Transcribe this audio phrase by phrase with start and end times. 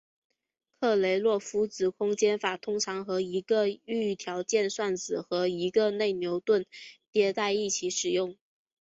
[0.79, 6.65] 克雷洛夫子空间法通常和一个预条件算子和一个内牛顿
[7.13, 8.35] 迭代一起使用。